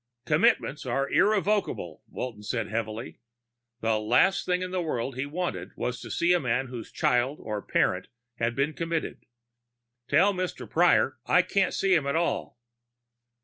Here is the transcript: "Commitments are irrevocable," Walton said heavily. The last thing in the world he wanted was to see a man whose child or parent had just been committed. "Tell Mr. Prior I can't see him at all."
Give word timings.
"Commitments 0.25 0.83
are 0.87 1.07
irrevocable," 1.11 2.01
Walton 2.09 2.41
said 2.41 2.67
heavily. 2.69 3.19
The 3.81 3.99
last 3.99 4.47
thing 4.47 4.63
in 4.63 4.71
the 4.71 4.81
world 4.81 5.15
he 5.15 5.27
wanted 5.27 5.69
was 5.75 6.01
to 6.01 6.09
see 6.09 6.33
a 6.33 6.39
man 6.39 6.69
whose 6.69 6.91
child 6.91 7.37
or 7.39 7.61
parent 7.61 8.07
had 8.39 8.53
just 8.55 8.55
been 8.55 8.73
committed. 8.73 9.27
"Tell 10.07 10.33
Mr. 10.33 10.67
Prior 10.67 11.19
I 11.27 11.43
can't 11.43 11.75
see 11.75 11.93
him 11.93 12.07
at 12.07 12.15
all." 12.15 12.57